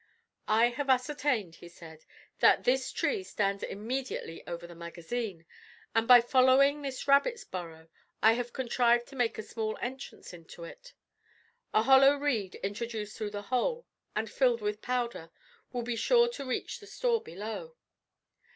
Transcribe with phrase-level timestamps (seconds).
[0.47, 2.05] "I have ascertained," he said,
[2.39, 5.45] "that this tree stands immediately over the magazine;
[5.93, 7.87] and by following this rabbit's burrow,
[8.19, 10.95] I have contrived to make a small entrance into it.
[11.71, 13.85] A hollow reed introduced through the hole,
[14.15, 15.29] and filled with powder,
[15.71, 17.75] will be sure to reach the store below."